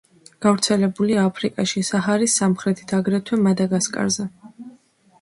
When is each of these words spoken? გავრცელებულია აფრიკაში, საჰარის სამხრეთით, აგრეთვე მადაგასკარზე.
გავრცელებულია 0.45 1.25
აფრიკაში, 1.33 1.85
საჰარის 1.91 2.39
სამხრეთით, 2.41 2.97
აგრეთვე 3.03 3.43
მადაგასკარზე. 3.49 4.31